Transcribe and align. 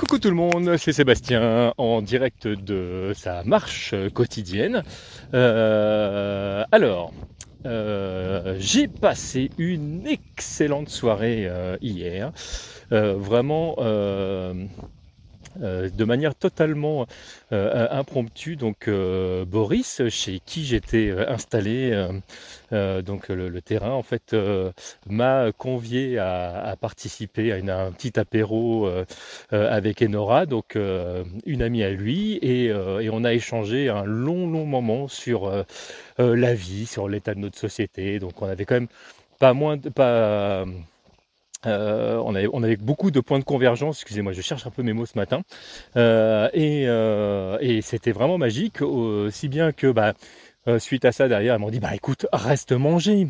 Coucou 0.00 0.18
tout 0.18 0.30
le 0.30 0.34
monde, 0.34 0.78
c'est 0.78 0.94
Sébastien 0.94 1.74
en 1.76 2.00
direct 2.00 2.48
de 2.48 3.12
sa 3.14 3.44
marche 3.44 3.94
quotidienne. 4.14 4.82
Euh, 5.34 6.64
alors, 6.72 7.12
euh, 7.66 8.56
j'ai 8.58 8.88
passé 8.88 9.50
une 9.58 10.06
excellente 10.06 10.88
soirée 10.88 11.46
euh, 11.46 11.76
hier. 11.82 12.32
vraiment 12.90 13.76
de 15.58 16.04
manière 16.04 16.34
totalement 16.34 17.06
euh, 17.52 17.86
impromptue. 17.90 18.56
Donc 18.56 18.88
euh, 18.88 19.44
Boris, 19.44 20.02
chez 20.08 20.40
qui 20.44 20.64
j'étais 20.64 21.12
installé, 21.28 22.08
donc 22.70 23.28
le, 23.28 23.60
terrain 23.60 23.92
en 23.92 24.02
fait, 24.02 24.34
m'a 25.08 25.52
convié 25.52 26.18
à, 26.18 26.76
participer 26.80 27.52
à 27.52 27.56
un 27.56 27.92
petit 27.92 28.18
apéro 28.18 28.88
avec 29.50 30.02
Enora, 30.02 30.46
donc 30.46 30.76
une 31.46 31.62
amie 31.62 31.82
à 31.82 31.90
lui, 31.90 32.34
et, 32.36 32.66
et, 32.66 33.10
on 33.10 33.24
a 33.24 33.32
échangé 33.32 33.88
un 33.88 34.04
long 34.04 34.48
long 34.48 34.66
moment 34.66 35.08
sur 35.08 35.64
la 36.18 36.54
vie, 36.54 36.86
sur 36.86 37.08
l'état 37.08 37.34
de 37.34 37.40
notre 37.40 37.58
société. 37.58 38.18
Donc 38.18 38.40
on 38.40 38.46
avait 38.46 38.64
quand 38.64 38.76
même 38.76 38.88
pas 39.38 39.54
moins 39.54 39.76
de 39.76 39.88
pas 39.88 40.64
euh, 41.66 42.22
on, 42.24 42.34
avait, 42.62 42.76
beaucoup 42.76 43.10
de 43.10 43.20
points 43.20 43.38
de 43.38 43.44
convergence, 43.44 43.98
excusez-moi, 43.98 44.32
je 44.32 44.40
cherche 44.40 44.66
un 44.66 44.70
peu 44.70 44.82
mes 44.82 44.92
mots 44.92 45.06
ce 45.06 45.18
matin, 45.18 45.42
euh, 45.96 46.48
et, 46.54 46.84
euh, 46.86 47.58
et 47.60 47.82
c'était 47.82 48.12
vraiment 48.12 48.38
magique, 48.38 48.78
si 49.30 49.48
bien 49.48 49.72
que 49.72 49.92
bah, 49.92 50.14
suite 50.78 51.04
à 51.04 51.12
ça 51.12 51.28
derrière, 51.28 51.56
ils 51.56 51.60
m'ont 51.60 51.70
dit 51.70 51.80
bah 51.80 51.94
écoute, 51.94 52.26
reste 52.32 52.72
manger. 52.72 53.28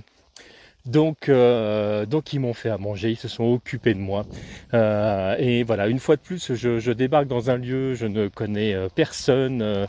Donc, 0.86 1.28
euh, 1.28 2.06
donc 2.06 2.32
ils 2.32 2.40
m'ont 2.40 2.54
fait 2.54 2.70
à 2.70 2.78
manger, 2.78 3.10
ils 3.10 3.16
se 3.16 3.28
sont 3.28 3.44
occupés 3.44 3.94
de 3.94 3.98
moi. 3.98 4.24
Euh, 4.72 5.36
et 5.38 5.62
voilà, 5.62 5.88
une 5.88 5.98
fois 5.98 6.16
de 6.16 6.20
plus, 6.20 6.54
je, 6.54 6.92
débarque 6.92 7.26
dans 7.26 7.50
un 7.50 7.56
lieu, 7.56 7.94
je 7.94 8.06
ne 8.06 8.28
connais 8.28 8.74
euh, 8.74 8.88
personne, 8.94 9.86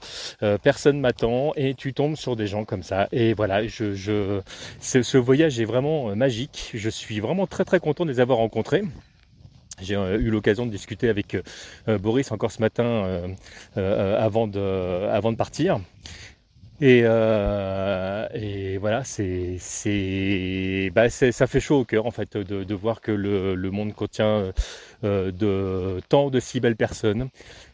personne 0.64 1.00
m'attend, 1.00 1.54
et 1.56 1.74
tu 1.76 1.94
tombes 1.94 2.16
sur 2.16 2.36
des 2.36 2.48
gens 2.48 2.66
comme 2.66 2.84
ça. 2.84 3.08
Et 3.12 3.34
voilà, 3.34 3.66
je, 3.68 3.94
je 3.94 4.42
ce, 4.80 5.18
voyage 5.18 5.60
est 5.60 5.66
vraiment 5.66 6.16
magique. 6.16 6.72
Je 6.74 6.90
suis 6.90 7.20
vraiment 7.20 7.48
très 7.48 7.66
très 7.66 7.80
content 7.80 8.06
de 8.06 8.12
les 8.12 8.20
avoir 8.20 8.40
rencontrés. 8.40 8.84
J'ai 9.82 9.96
eu 9.96 10.30
l'occasion 10.30 10.66
de 10.68 10.72
discuter 10.72 11.10
avec 11.10 11.36
Boris 11.88 12.32
encore 12.32 12.52
ce 12.52 12.62
matin 12.62 13.34
avant, 13.76 14.48
de, 14.48 15.08
avant 15.10 15.32
de 15.32 15.38
partir. 15.38 15.80
Et, 16.84 17.04
euh, 17.06 18.28
et 18.34 18.80
voilà, 18.80 19.04
c'est, 19.04 19.58
c'est, 19.60 20.92
bah 20.96 21.12
ça 21.12 21.46
fait 21.46 21.60
chaud 21.60 21.82
au 21.82 21.86
cœur 21.86 22.08
en 22.08 22.12
fait 22.12 22.36
de, 22.38 22.74
voir 22.74 23.02
que 23.02 23.12
le, 23.12 23.54
le 23.54 23.70
monde 23.72 23.94
contient 23.94 24.52
euh, 25.04 25.32
de 25.32 26.02
tant 26.10 26.32
de 26.32 26.40
si 26.40 26.60
belles 26.60 26.76
personnes 26.76 27.30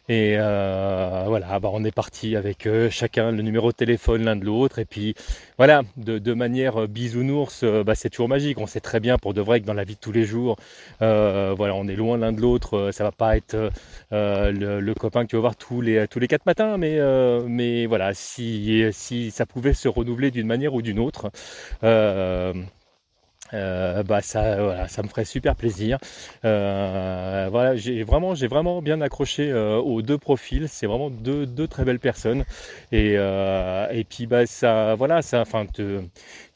et 0.08 0.36
euh, 0.38 1.24
voilà, 1.26 1.60
bah 1.60 1.68
on 1.72 1.84
est 1.84 1.92
parti 1.92 2.34
avec 2.34 2.66
euh, 2.66 2.88
chacun 2.90 3.30
le 3.30 3.42
numéro 3.42 3.70
de 3.72 3.76
téléphone 3.76 4.24
l'un 4.24 4.36
de 4.36 4.44
l'autre. 4.44 4.78
Et 4.78 4.86
puis 4.86 5.14
voilà, 5.58 5.82
de, 5.98 6.18
de 6.18 6.32
manière 6.34 6.82
euh, 6.82 6.86
bisounours, 6.86 7.62
bah, 7.64 7.94
c'est 7.94 8.08
toujours 8.08 8.28
magique. 8.28 8.58
On 8.58 8.66
sait 8.66 8.80
très 8.80 9.00
bien 9.00 9.18
pour 9.18 9.34
de 9.34 9.42
vrai 9.42 9.60
que 9.60 9.66
dans 9.66 9.74
la 9.74 9.84
vie 9.84 9.94
de 9.96 10.00
tous 10.00 10.12
les 10.12 10.24
jours, 10.24 10.56
voilà, 11.00 11.74
on 11.74 11.86
est 11.88 11.96
loin 11.96 12.16
l'un 12.16 12.32
de 12.32 12.40
l'autre. 12.40 12.90
Ça 12.92 13.04
va 13.04 13.12
pas 13.12 13.36
être 13.36 13.70
le, 14.10 14.80
le, 14.80 14.94
copain 14.94 15.24
que 15.24 15.30
tu 15.30 15.36
vas 15.36 15.40
voir 15.40 15.56
tous 15.56 15.80
les 15.80 16.08
tous 16.08 16.18
les 16.18 16.28
quatre 16.28 16.46
matins, 16.46 16.78
mais 16.78 16.98
mais 17.46 17.86
voilà, 17.86 18.14
si 18.14 18.82
si 18.92 19.30
ça 19.30 19.46
pouvait 19.46 19.74
se 19.74 19.88
renouveler 19.88 20.30
d'une 20.30 20.46
manière 20.46 20.74
ou 20.74 20.82
d'une 20.82 20.98
autre. 20.98 21.30
Euh, 23.54 24.02
bah 24.02 24.20
ça, 24.20 24.62
voilà, 24.62 24.88
ça 24.88 25.02
me 25.02 25.08
ferait 25.08 25.24
super 25.24 25.56
plaisir. 25.56 25.98
Euh, 26.44 27.48
voilà, 27.50 27.76
j'ai 27.76 28.02
vraiment, 28.02 28.34
j'ai 28.34 28.46
vraiment 28.46 28.82
bien 28.82 29.00
accroché 29.00 29.50
euh, 29.50 29.76
aux 29.78 30.02
deux 30.02 30.18
profils. 30.18 30.68
C'est 30.68 30.86
vraiment 30.86 31.10
deux, 31.10 31.46
deux 31.46 31.66
très 31.68 31.84
belles 31.84 31.98
personnes. 32.00 32.44
Et, 32.92 33.12
et 33.14 34.04
puis 34.08 34.26
bah 34.26 34.46
ça, 34.46 34.94
voilà, 34.96 35.22
ça, 35.22 35.40
enfin, 35.42 35.66
il 35.78 36.08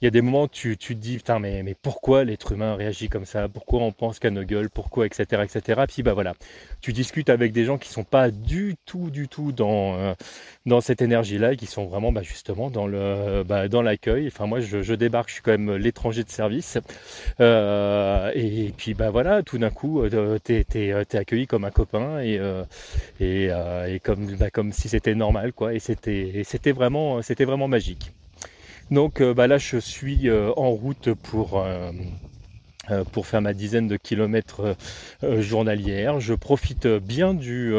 y 0.03 0.07
a 0.07 0.11
des 0.11 0.21
moments 0.23 0.45
où 0.45 0.49
tu, 0.49 0.77
tu 0.77 0.95
te 0.97 1.01
dis 1.01 1.17
putain 1.17 1.39
mais, 1.39 1.63
mais 1.63 1.75
pourquoi 1.75 2.25
l'être 2.25 2.53
humain 2.53 2.75
réagit 2.75 3.09
comme 3.09 3.25
ça? 3.25 3.49
Pourquoi 3.49 3.81
on 3.83 3.93
pense 3.93 4.19
qu'à 4.19 4.31
nos 4.31 4.43
gueules? 4.45 4.71
Pourquoi? 4.71 5.07
Etc 5.07 5.25
etc. 5.43 5.83
Puis 5.89 6.03
bah 6.03 6.13
voilà, 6.15 6.35
tu 6.81 6.93
discutes 6.93 7.31
avec 7.31 7.53
des 7.53 7.65
gens 7.65 7.79
qui 7.79 7.89
sont 7.89 8.05
pas 8.05 8.31
du 8.31 8.77
tout 8.87 9.11
du 9.11 9.29
tout 9.29 9.53
dans 9.53 10.15
dans 10.67 10.81
cette 10.81 11.03
énergie 11.03 11.39
là, 11.39 11.53
et 11.53 11.57
qui 11.57 11.67
sont 11.67 11.87
vraiment 11.87 12.13
bah, 12.13 12.23
justement 12.23 12.71
dans 12.71 12.87
le 12.87 13.45
bah, 13.45 13.69
dans 13.69 13.83
l'accueil. 13.83 14.27
Enfin 14.29 14.47
moi 14.47 14.61
je, 14.61 14.83
je 14.83 14.95
débarque, 14.95 15.29
je 15.29 15.35
suis 15.35 15.43
quand 15.43 15.53
même 15.53 15.75
l'étranger 15.77 16.25
de 16.25 16.31
service. 16.31 16.79
Euh, 17.41 18.31
et 18.35 18.73
puis 18.77 18.95
bah 18.95 19.11
voilà, 19.11 19.43
tout 19.43 19.59
d'un 19.59 19.71
coup, 19.71 20.03
euh, 20.03 20.39
t'es 20.39 20.67
es, 20.75 20.93
accueilli 21.17 21.47
comme 21.47 21.65
un 21.65 21.71
copain 21.71 22.21
et, 22.21 22.39
euh, 22.39 22.65
bah, 24.39 24.51
comme 24.51 24.73
si 24.73 24.89
c'était 24.89 25.15
normal 25.15 25.53
quoi. 25.53 25.75
Et 25.75 25.79
c'était 25.79 26.73
vraiment 26.73 27.23
c'était 27.23 27.45
vraiment 27.45 27.69
magique. 27.69 28.13
Donc 28.91 29.23
bah 29.23 29.47
là 29.47 29.59
je 29.59 29.79
suis 29.79 30.31
en 30.31 30.71
route 30.71 31.15
pour 31.15 31.59
euh, 31.59 31.93
pour 33.13 33.27
faire 33.27 33.41
ma 33.41 33.55
dizaine 33.55 33.87
de 33.89 33.97
kilomètres 33.97 34.61
euh, 34.61 34.75
euh, 35.23 35.41
journalière. 35.41 36.21
Je 36.21 36.35
profite 36.35 36.87
bien 36.87 37.35
du, 37.35 37.73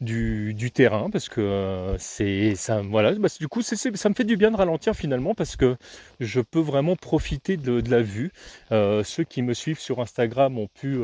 du, 0.00 0.70
terrain 0.72 1.10
parce 1.10 1.28
que 1.28 1.96
c'est 1.98 2.54
ça 2.54 2.80
voilà 2.82 3.12
bah, 3.14 3.28
du 3.38 3.48
coup 3.48 3.62
ça 3.62 4.08
me 4.08 4.14
fait 4.14 4.24
du 4.24 4.36
bien 4.36 4.50
de 4.52 4.56
ralentir 4.56 4.94
finalement 4.94 5.34
parce 5.34 5.56
que 5.56 5.76
je 6.20 6.40
peux 6.40 6.60
vraiment 6.60 6.94
profiter 6.94 7.56
de 7.56 7.82
la 7.90 8.02
vue. 8.02 8.30
ceux 8.70 9.24
qui 9.28 9.42
me 9.42 9.54
suivent 9.54 9.80
sur 9.80 10.00
Instagram 10.00 10.58
ont 10.58 10.68
pu 10.68 11.00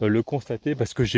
le 0.00 0.22
constater 0.22 0.74
parce 0.74 0.94
que 0.94 1.04
j'ai 1.04 1.17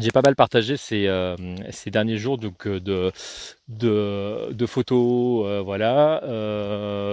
J'ai 0.00 0.10
pas 0.10 0.22
mal 0.22 0.34
partagé 0.34 0.78
ces, 0.78 1.06
euh, 1.06 1.36
ces 1.70 1.90
derniers 1.90 2.16
jours 2.16 2.38
donc, 2.38 2.66
euh, 2.66 2.80
de, 2.80 3.12
de, 3.68 4.50
de 4.50 4.66
photos, 4.66 5.44
euh, 5.46 5.60
voilà. 5.62 6.20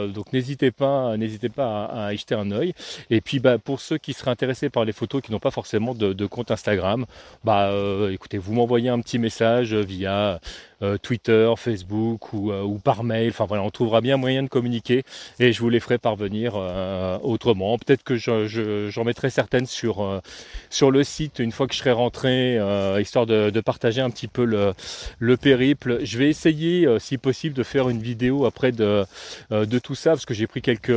donc 0.07 0.31
n'hésitez 0.31 0.72
pas, 0.72 1.18
n'hésitez 1.18 1.50
pas 1.50 1.85
à, 1.85 2.13
y 2.13 2.18
jeter 2.18 2.35
un 2.35 2.51
œil. 2.51 2.73
Et 3.09 3.19
puis 3.19 3.39
bah, 3.39 3.57
pour 3.57 3.81
ceux 3.81 3.97
qui 3.97 4.13
seraient 4.13 4.31
intéressés 4.31 4.69
par 4.69 4.85
les 4.85 4.94
photos, 4.94 5.22
qui 5.22 5.34
n'ont 5.34 5.39
pas 5.39 5.51
forcément 5.51 5.94
de, 5.94 6.13
de 6.13 6.25
compte 6.25 6.51
Instagram, 6.51 7.06
bah 7.44 7.69
écoutez, 8.12 8.38
vous 8.38 8.53
m'envoyez 8.53 8.89
un 8.89 9.01
petit 9.01 9.19
message 9.19 9.73
via 9.73 10.39
euh, 10.81 10.97
Twitter, 10.97 11.51
Facebook 11.57 12.31
ou, 12.31 12.51
euh, 12.51 12.62
ou, 12.62 12.78
par 12.79 13.03
mail. 13.03 13.31
Enfin 13.31 13.45
voilà, 13.45 13.63
on 13.63 13.69
trouvera 13.69 14.00
bien 14.00 14.16
moyen 14.16 14.44
de 14.44 14.47
communiquer 14.47 15.03
et 15.40 15.51
je 15.51 15.59
vous 15.59 15.69
les 15.69 15.81
ferai 15.81 15.97
parvenir 15.97 16.53
euh, 16.56 17.17
autrement. 17.22 17.78
Peut-être 17.78 18.03
que 18.03 18.16
j'en 18.16 18.47
je, 18.47 19.01
mettrai 19.03 19.29
certaines 19.29 19.66
sur, 19.66 20.22
sur 20.69 20.91
le 20.91 21.03
site 21.03 21.39
une 21.39 21.51
fois 21.51 21.68
que 21.68 21.73
je 21.73 21.79
serai 21.79 21.91
rentré, 21.91 22.59
histoire 23.00 23.25
de, 23.25 23.50
de, 23.50 23.62
partager 23.62 24.01
un 24.01 24.09
petit 24.09 24.28
peu 24.28 24.45
le, 24.45 24.73
le 25.19 25.38
périple. 25.38 26.00
Je 26.03 26.18
vais 26.18 26.29
essayer, 26.29 26.88
si 27.00 27.18
possible, 27.18 27.56
de 27.56 27.63
faire 27.63 27.89
une 27.89 28.01
vidéo 28.01 28.45
après 28.45 28.72
de, 28.72 29.06
de 29.51 29.79
tout 29.79 29.95
ça 29.95 30.12
parce 30.12 30.25
que 30.25 30.34
j'ai 30.34 30.47
pris 30.47 30.62
quelques, 30.62 30.94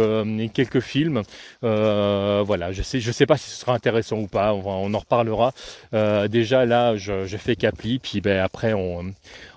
quelques 0.52 0.80
films. 0.80 1.22
voilà, 1.62 2.72
je 2.72 2.82
sais, 2.82 3.00
je 3.00 3.12
sais 3.12 3.26
pas 3.26 3.36
si 3.36 3.50
ce 3.50 3.60
sera 3.60 3.74
intéressant 3.74 4.18
ou 4.18 4.26
pas. 4.26 4.52
On, 4.52 4.62
on 4.66 4.94
en 4.94 4.98
reparlera. 4.98 5.52
déjà 6.28 6.66
là, 6.66 6.96
je, 6.96 7.26
je 7.26 7.36
fais 7.36 7.56
Capli, 7.56 7.98
puis 7.98 8.20
ben 8.20 8.40
après 8.40 8.74
on 8.74 9.12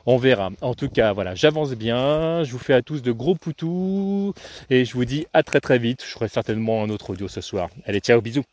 on 0.05 0.17
verra. 0.17 0.51
En 0.61 0.73
tout 0.73 0.89
cas, 0.89 1.13
voilà, 1.13 1.35
j'avance 1.35 1.71
bien. 1.73 2.43
Je 2.43 2.51
vous 2.51 2.59
fais 2.59 2.73
à 2.73 2.81
tous 2.81 3.01
de 3.01 3.11
gros 3.11 3.35
poutous 3.35 4.33
et 4.69 4.85
je 4.85 4.93
vous 4.93 5.05
dis 5.05 5.25
à 5.33 5.43
très 5.43 5.59
très 5.59 5.79
vite. 5.79 6.03
Je 6.05 6.11
ferai 6.11 6.27
certainement 6.27 6.83
un 6.83 6.89
autre 6.89 7.11
audio 7.11 7.27
ce 7.27 7.41
soir. 7.41 7.69
Allez, 7.85 7.99
ciao, 7.99 8.21
bisous. 8.21 8.45